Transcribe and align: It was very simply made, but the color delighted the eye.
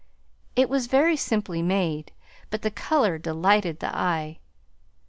It 0.55 0.67
was 0.67 0.87
very 0.87 1.15
simply 1.15 1.61
made, 1.61 2.11
but 2.49 2.63
the 2.63 2.71
color 2.71 3.19
delighted 3.19 3.81
the 3.81 3.95
eye. 3.95 4.39